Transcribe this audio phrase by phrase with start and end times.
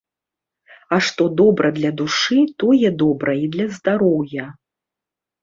[0.95, 4.49] А што добра для душы, тое добра і для здароўя.